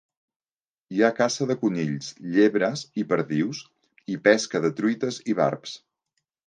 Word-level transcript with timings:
Hi 0.95 1.03
ha 1.07 1.11
caça 1.19 1.47
de 1.51 1.57
conills, 1.65 2.09
llebres 2.37 2.85
i 3.03 3.07
perdius 3.13 3.63
i 4.17 4.21
pesca 4.31 4.67
de 4.67 4.77
truites 4.83 5.25
i 5.35 5.41
barbs. 5.45 5.81